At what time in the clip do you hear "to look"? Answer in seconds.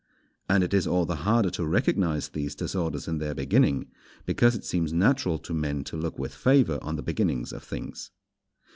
5.83-6.17